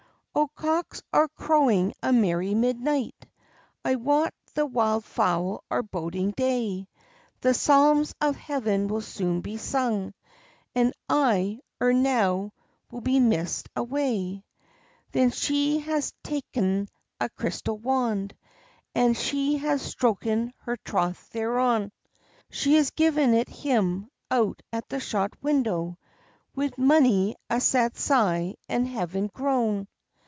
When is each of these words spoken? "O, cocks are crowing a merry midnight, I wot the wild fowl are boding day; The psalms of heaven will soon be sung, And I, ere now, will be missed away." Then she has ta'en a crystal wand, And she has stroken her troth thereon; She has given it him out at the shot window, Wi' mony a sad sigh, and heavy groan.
"O, 0.33 0.47
cocks 0.47 1.03
are 1.11 1.27
crowing 1.27 1.93
a 2.01 2.13
merry 2.13 2.55
midnight, 2.55 3.27
I 3.83 3.95
wot 3.95 4.33
the 4.55 4.65
wild 4.65 5.03
fowl 5.03 5.61
are 5.69 5.83
boding 5.83 6.31
day; 6.31 6.87
The 7.41 7.53
psalms 7.53 8.15
of 8.21 8.37
heaven 8.37 8.87
will 8.87 9.01
soon 9.01 9.41
be 9.41 9.57
sung, 9.57 10.13
And 10.73 10.93
I, 11.09 11.59
ere 11.81 11.91
now, 11.91 12.53
will 12.89 13.01
be 13.01 13.19
missed 13.19 13.67
away." 13.75 14.45
Then 15.11 15.31
she 15.31 15.79
has 15.79 16.13
ta'en 16.23 16.87
a 17.19 17.27
crystal 17.29 17.77
wand, 17.77 18.33
And 18.95 19.17
she 19.17 19.57
has 19.57 19.81
stroken 19.81 20.53
her 20.59 20.77
troth 20.77 21.29
thereon; 21.31 21.91
She 22.49 22.75
has 22.75 22.91
given 22.91 23.33
it 23.33 23.49
him 23.49 24.09
out 24.31 24.61
at 24.71 24.87
the 24.87 25.01
shot 25.01 25.33
window, 25.43 25.99
Wi' 26.55 26.71
mony 26.77 27.35
a 27.49 27.59
sad 27.59 27.97
sigh, 27.97 28.55
and 28.69 28.87
heavy 28.87 29.27
groan. 29.33 29.89